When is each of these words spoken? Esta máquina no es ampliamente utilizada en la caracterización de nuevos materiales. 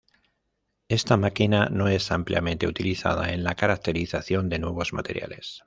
Esta 0.87 1.15
máquina 1.15 1.67
no 1.69 1.87
es 1.87 2.11
ampliamente 2.11 2.65
utilizada 2.65 3.33
en 3.33 3.43
la 3.43 3.53
caracterización 3.53 4.49
de 4.49 4.57
nuevos 4.57 4.93
materiales. 4.93 5.59